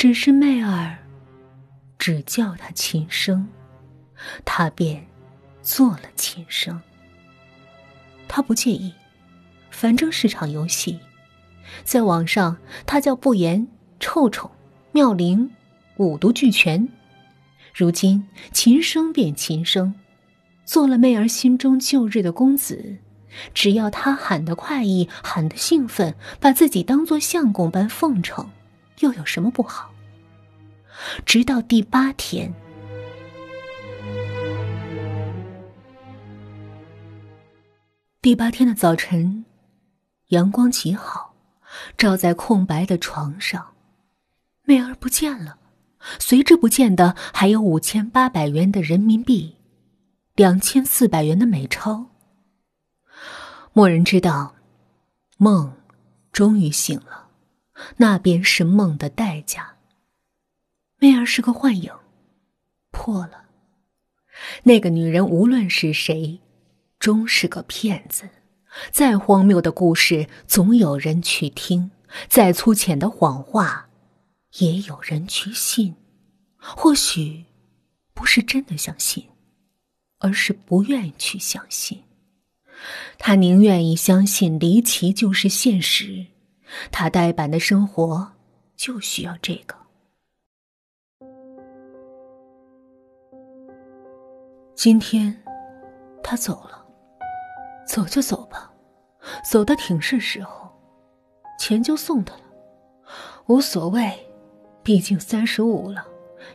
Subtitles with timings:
[0.00, 0.96] 只是媚儿
[1.98, 3.46] 只叫他琴声，
[4.46, 5.06] 他便
[5.60, 6.80] 做了琴声。
[8.26, 8.94] 他不介意，
[9.70, 10.98] 反正是场游戏。
[11.84, 13.68] 在网上，他叫不言、
[13.98, 14.50] 臭臭、
[14.92, 15.50] 妙龄，
[15.98, 16.88] 五毒俱全。
[17.74, 19.92] 如今琴声变琴声，
[20.64, 22.96] 做了媚儿心中旧日的公子。
[23.52, 28.48] 只要他喊得快意，喊得兴奋，把自己当做相公般奉承，
[29.00, 29.89] 又有什么不好？
[31.24, 32.52] 直到第八天，
[38.20, 39.44] 第八天的早晨，
[40.28, 41.34] 阳光极好，
[41.96, 43.74] 照在空白的床上，
[44.64, 45.58] 媚儿不见了，
[46.18, 49.56] 随之不见的还有五千八百元的人民币，
[50.34, 52.06] 两千四百元的美钞。
[53.72, 54.54] 莫人知道，
[55.38, 55.72] 梦
[56.32, 57.28] 终于醒了，
[57.96, 59.76] 那便是梦的代价。
[61.02, 61.90] 媚儿是个幻影，
[62.90, 63.44] 破了。
[64.64, 66.38] 那个女人无论是谁，
[66.98, 68.28] 终是个骗子。
[68.92, 71.90] 再荒谬的故事，总有人去听；
[72.28, 73.88] 再粗浅的谎话，
[74.58, 75.96] 也有人去信。
[76.58, 77.46] 或许，
[78.12, 79.26] 不是真的相信，
[80.18, 82.04] 而是不愿意去相信。
[83.18, 86.26] 他宁愿意相信离奇就是现实，
[86.92, 88.32] 他呆板的生活
[88.76, 89.79] 就需要这个。
[94.82, 95.36] 今天，
[96.22, 96.82] 他走了，
[97.86, 98.72] 走就走吧，
[99.44, 100.70] 走的挺是时候，
[101.58, 102.40] 钱就送他了，
[103.44, 104.10] 无所谓，
[104.82, 106.02] 毕竟三十五了，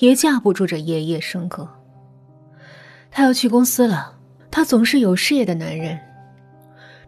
[0.00, 1.66] 也架不住这夜夜笙歌。
[3.10, 4.18] 他要去公司了，
[4.50, 5.98] 他总是有事业的男人。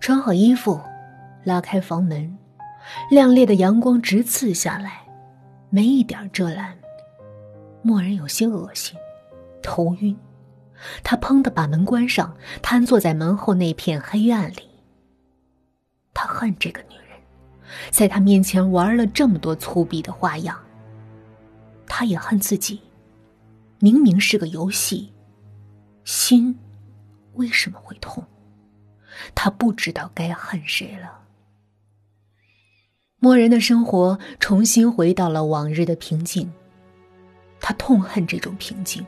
[0.00, 0.80] 穿好衣服，
[1.44, 2.38] 拉开房门，
[3.10, 5.02] 亮烈的阳光直刺下来，
[5.68, 6.74] 没一点遮拦。
[7.82, 8.98] 蓦然有些恶心，
[9.62, 10.16] 头晕。
[11.02, 14.68] 他砰的把门关上，瘫坐在门后那片黑暗里。
[16.14, 17.18] 他恨这个女人，
[17.90, 20.58] 在他面前玩了这么多粗鄙的花样。
[21.86, 22.80] 他也恨自己，
[23.78, 25.12] 明明是个游戏，
[26.04, 26.58] 心
[27.34, 28.24] 为什么会痛？
[29.34, 31.20] 他不知道该恨谁了。
[33.18, 36.50] 默人的生活重新回到了往日的平静，
[37.60, 39.04] 他痛恨这种平静，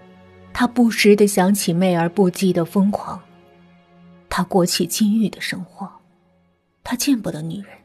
[0.54, 3.20] 他不时的想起媚而不羁的疯狂，
[4.30, 5.90] 他过起禁欲的生活，
[6.84, 7.76] 他见不得女人，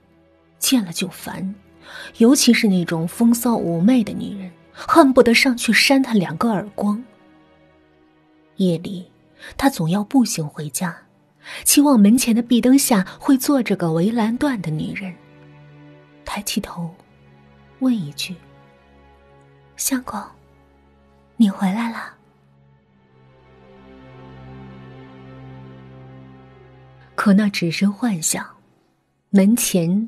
[0.59, 1.55] 见了就烦，
[2.17, 7.03] 尤其是那种风骚妩媚的女人，恨不得上去扇她两个耳光。
[8.57, 9.09] 夜里，
[9.57, 10.95] 他总要步行回家。
[11.63, 15.11] 期望门前的壁灯下会坐着个围栏断的女人。
[16.23, 16.93] 抬起头，
[17.79, 18.35] 问一句
[19.75, 20.21] ：“相公，
[21.37, 22.17] 你回来了？”
[27.19, 28.55] 可那只是幻想，
[29.29, 30.07] 门前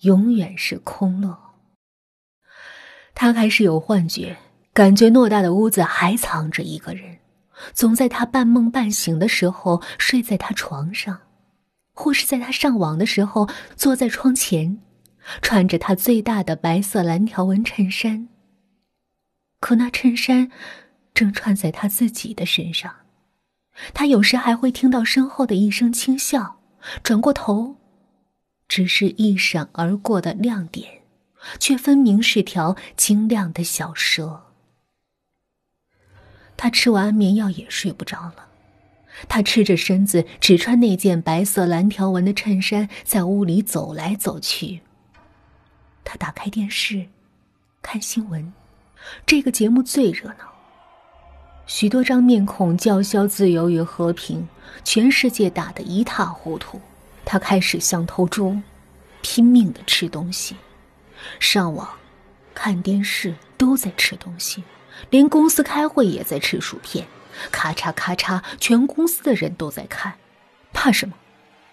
[0.00, 1.38] 永远是空落。
[3.14, 4.38] 他开始有幻觉，
[4.72, 7.18] 感觉偌大的屋子还藏着一个人。
[7.74, 11.20] 总在他半梦半醒的时候睡在他床上，
[11.92, 14.78] 或是在他上网的时候坐在窗前，
[15.42, 18.28] 穿着他最大的白色蓝条纹衬衫。
[19.60, 20.50] 可那衬衫
[21.12, 22.94] 正穿在他自己的身上，
[23.92, 26.60] 他有时还会听到身后的一声轻笑，
[27.02, 27.76] 转过头，
[28.68, 31.02] 只是一闪而过的亮点，
[31.58, 34.42] 却分明是条晶亮的小蛇。
[36.56, 38.48] 他吃完安眠药也睡不着了，
[39.28, 44.80] 他赤着身子，只穿那件白色蓝条纹的衬衫，在屋里走来走去。
[46.02, 47.08] 他打开电视，
[47.82, 48.52] 看新闻，
[49.26, 50.55] 这个节目最热闹。
[51.66, 54.48] 许多张面孔叫嚣自由与和平，
[54.84, 56.80] 全世界打得一塌糊涂。
[57.24, 58.56] 他开始像头猪，
[59.20, 60.54] 拼命的吃东西，
[61.40, 61.88] 上网、
[62.54, 64.62] 看电视都在吃东西。
[65.10, 67.06] 连公司开会也在吃薯片，
[67.50, 70.14] 咔嚓咔嚓，全公司的人都在看，
[70.72, 71.14] 怕什么？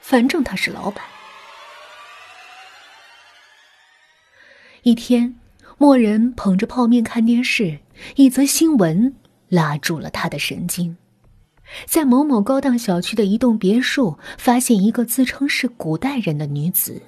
[0.02, 1.06] 反正他是老板。
[4.82, 5.40] 一天，
[5.78, 7.80] 默人捧着泡面看电视，
[8.16, 9.16] 一则新闻
[9.54, 10.98] 拉住了他的神经：
[11.86, 17.00] 在某某高档小区的一栋别墅，发现一个自称是古代人的女子，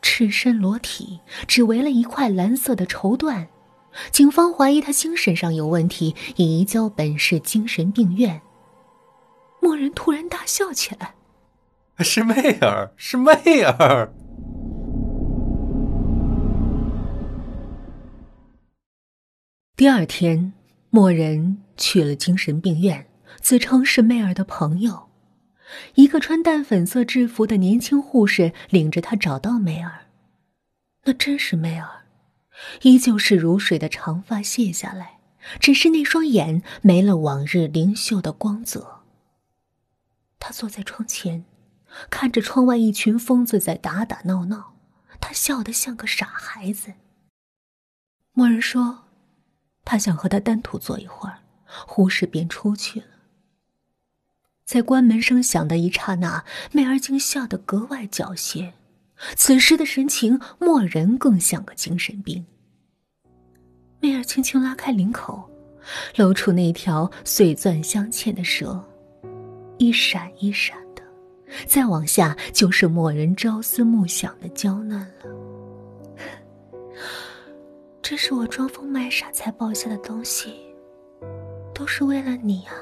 [0.00, 1.18] 赤身裸体，
[1.48, 3.48] 只围了一块蓝色的绸缎。
[4.12, 8.40] 警方怀疑她精神上有问题，已移交本市精神病院。
[9.60, 11.16] 默人突然大笑起来
[11.98, 13.32] ：“是媚儿，是媚
[13.62, 14.12] 儿。”
[19.76, 20.52] 第二天，
[20.96, 23.06] 莫人去了精神病院，
[23.42, 25.10] 自称是妹儿的朋友。
[25.94, 30.06] 一个穿淡粉色制服的年轻护士领着他找到妹儿。
[31.04, 32.06] 那真是妹儿，
[32.80, 35.18] 依旧是如水的长发卸下来，
[35.60, 39.02] 只是那双眼没了往日灵秀的光泽。
[40.38, 41.44] 他坐在窗前，
[42.08, 44.72] 看着窗外一群疯子在打打闹闹，
[45.20, 46.94] 他笑得像个傻孩子。
[48.32, 49.02] 莫人说。
[49.86, 51.38] 他想和他单独坐一会儿，
[51.86, 53.06] 护士便出去了。
[54.64, 58.72] 在关门声响的一刹那，媚儿竟笑得格外狡黠。
[59.36, 62.44] 此时的神情，莫人更像个精神病。
[64.00, 65.48] 媚儿轻轻拉开领口，
[66.16, 68.84] 露出那条碎钻镶嵌的蛇，
[69.78, 71.02] 一闪一闪的。
[71.64, 75.26] 再往下，就是莫人朝思暮想的娇嫩了。
[78.08, 80.72] 这是我装疯卖傻才抱下的东西，
[81.74, 82.72] 都是为了你啊，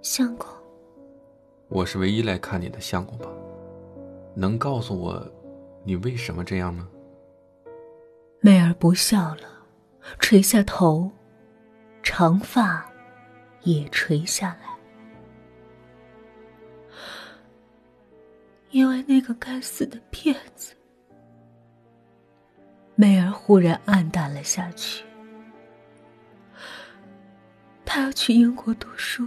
[0.00, 0.48] 相公。
[1.68, 3.28] 我是唯一来看你的相公吧？
[4.34, 5.22] 能告诉我，
[5.84, 6.88] 你为什么这样吗？
[8.40, 9.42] 媚儿不笑了，
[10.18, 11.10] 垂下头，
[12.02, 12.90] 长发
[13.60, 14.74] 也垂下来。
[18.70, 20.72] 因为那个该死的骗子。
[23.00, 25.04] 媚儿忽然黯淡了下去。
[27.84, 29.24] 他要去英国读书，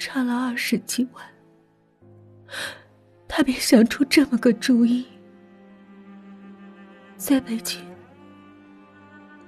[0.00, 1.24] 差了二十几万，
[3.28, 5.06] 他便想出这么个主意。
[7.16, 7.80] 在北京，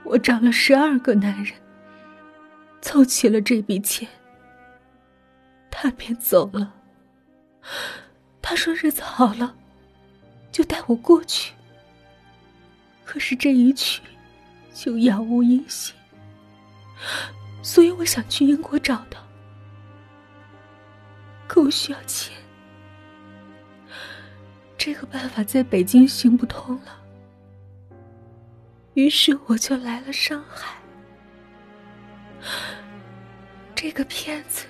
[0.04, 1.52] 我找了十二个男人，
[2.80, 4.08] 凑齐了这笔钱，
[5.72, 6.72] 他便走了。
[8.40, 9.56] 他说日子好了，
[10.52, 11.52] 就带我过去。
[13.04, 14.02] 可是这一去，
[14.72, 15.94] 就杳无音信。
[17.62, 19.20] 所以我想去英国找他，
[21.46, 22.34] 可我需要钱。
[24.76, 26.98] 这个办法在北京行不通了，
[28.94, 30.76] 于是我就来了上海。
[33.74, 34.66] 这个骗子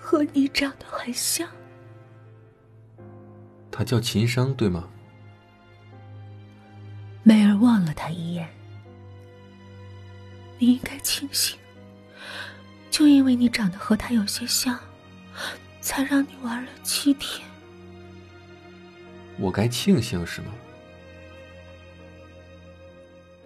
[0.00, 1.48] 和你长得很像，
[3.70, 4.88] 他叫秦商，对吗？
[7.60, 8.48] 望了他一眼。
[10.58, 11.58] 你应该庆幸，
[12.90, 14.78] 就因为你长得和他有些像，
[15.80, 17.46] 才让你玩了七天。
[19.38, 20.52] 我该庆幸是吗？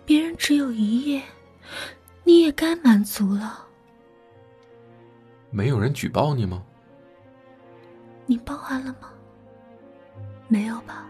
[0.06, 1.22] 别人只有一夜，
[2.24, 3.66] 你也该满足了。
[5.50, 6.62] 没有人举报你吗？
[8.24, 9.12] 你报案了吗？
[10.48, 11.06] 没有吧。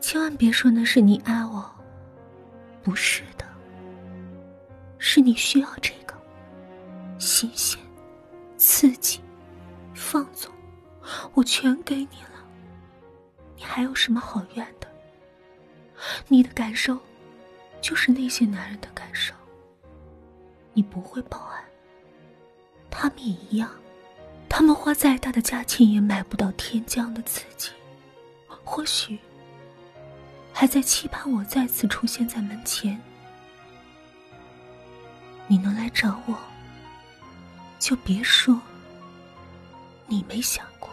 [0.00, 1.70] 千万别说那是你爱我，
[2.82, 3.44] 不是的，
[4.98, 6.14] 是你需要这个
[7.18, 7.78] 新鲜、
[8.56, 9.20] 刺激、
[9.94, 10.50] 放纵，
[11.34, 12.44] 我全给你了。
[13.56, 14.88] 你还有什么好怨的？
[16.28, 16.98] 你的感受，
[17.80, 19.34] 就是那些男人的感受。
[20.72, 21.62] 你不会报案，
[22.88, 23.68] 他们也一样，
[24.48, 27.72] 他们花再大的价钱也买不到天降的刺激，
[28.64, 29.18] 或许。
[30.60, 33.00] 还在期盼我再次出现在门前，
[35.46, 36.36] 你能来找我，
[37.78, 38.60] 就别说
[40.08, 40.90] 你没想过。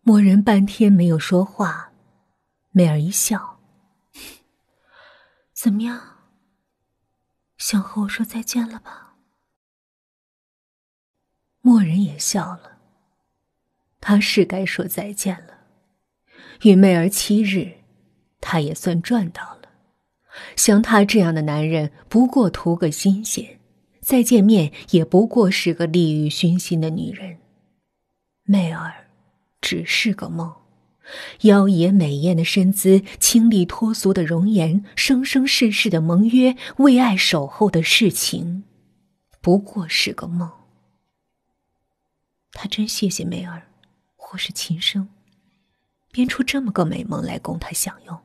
[0.00, 1.92] 默人半天没有说话，
[2.72, 3.60] 美儿一笑
[5.54, 6.16] ：“怎么样？
[7.58, 9.14] 想和我说再见了吧？”
[11.62, 12.80] 默人也笑了，
[14.00, 15.57] 他是该说再见了。
[16.62, 17.72] 与媚儿七日，
[18.40, 19.68] 他也算赚到了。
[20.56, 23.58] 像他这样的男人，不过图个新鲜，
[24.00, 27.38] 再见面也不过是个利欲熏心的女人。
[28.44, 29.08] 媚儿，
[29.60, 30.54] 只是个梦。
[31.42, 38.64] 妖冶美艳的身姿，清丽脱俗的容颜，生生世世的盟约，为爱守候的事情，
[39.40, 40.50] 不过是个梦。
[42.52, 43.68] 他真谢谢媚儿，
[44.16, 45.08] 或是琴声。
[46.10, 48.20] 编出这么个美梦来供他享用，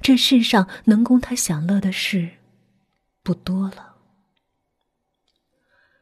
[0.00, 2.30] 这世上能供他享乐的事
[3.22, 3.96] 不多了。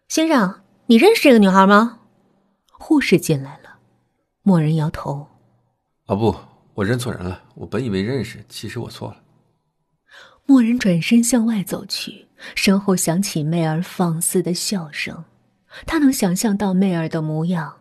[0.08, 2.00] 先生，你认识这个女孩吗？
[2.70, 3.78] 护士进来了，
[4.42, 5.26] 默人摇头。
[6.06, 6.36] 啊不，
[6.74, 7.42] 我认错人了。
[7.54, 9.22] 我本以为认识，其实我错了。
[10.44, 15.24] 默人转身向外走去，身后响起媚儿放肆的笑声。
[15.86, 17.80] 他能想象到媚儿的模样，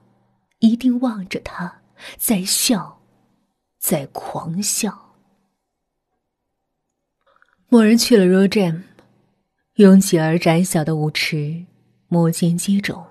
[0.60, 1.82] 一定望着他。
[2.18, 3.02] 在笑，
[3.78, 5.16] 在狂笑。
[7.70, 8.84] 某人去了 r o Jam，
[9.76, 11.66] 拥挤而窄小的舞池，
[12.08, 13.06] 摩肩接踵，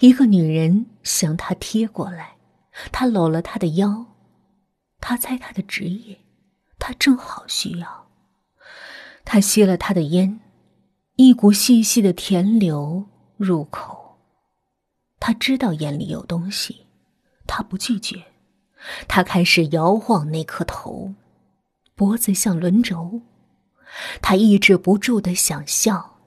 [0.00, 2.36] 一个女人向他贴过来，
[2.90, 4.06] 他搂了她的腰，
[5.00, 6.18] 他猜她的职业，
[6.78, 8.08] 他正好需要。
[9.24, 10.40] 他吸了她的烟，
[11.16, 13.04] 一股细细的甜流
[13.36, 14.18] 入口。
[15.20, 16.86] 他知道眼里有东西，
[17.46, 18.24] 他不拒绝，
[19.06, 21.14] 他开始摇晃那颗头，
[21.94, 23.22] 脖子像轮轴。
[24.20, 26.18] 他抑制不住的想笑，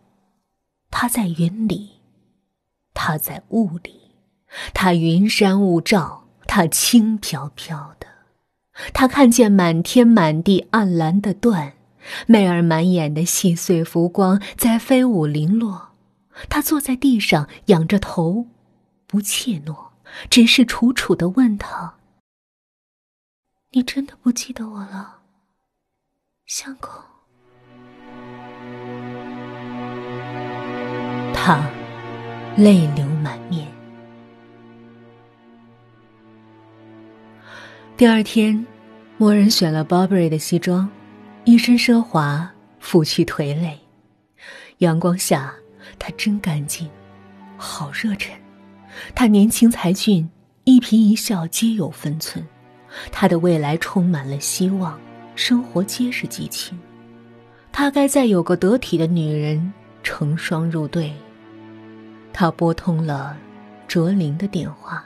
[0.89, 1.99] 他在云里，
[2.93, 4.11] 他在雾里，
[4.73, 8.07] 他云山雾罩，他轻飘飘的。
[8.93, 11.73] 他看见满天满地暗蓝的缎，
[12.25, 15.89] 媚儿满眼的细碎浮光在飞舞零落。
[16.49, 18.47] 他坐在地上，仰着头，
[19.05, 19.89] 不怯懦，
[20.29, 21.95] 只是楚楚的问他
[23.73, 25.19] ：“你真的不记得我了，
[26.45, 26.89] 相公？”
[31.33, 31.65] 他
[32.57, 33.65] 泪流满面。
[37.95, 38.65] 第二天，
[39.15, 40.89] 默人选了 Burberry 的西装，
[41.45, 42.51] 一身奢华，
[42.81, 43.79] 拂去颓累。
[44.79, 45.53] 阳光下，
[45.97, 46.89] 他真干净，
[47.55, 48.37] 好热忱。
[49.15, 50.29] 他年轻才俊，
[50.65, 52.45] 一颦一笑皆有分寸。
[53.11, 54.99] 他的未来充满了希望，
[55.35, 56.77] 生活皆是激情。
[57.71, 61.13] 他该再有个得体的女人成双入对。
[62.33, 63.37] 他拨通了
[63.87, 65.03] 卓林的电话。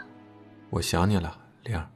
[0.70, 1.88] 我想你了，玲儿。